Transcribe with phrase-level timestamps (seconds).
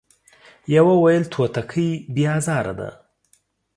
[0.75, 2.89] يوه ويل توتکۍ بې ازاره ده،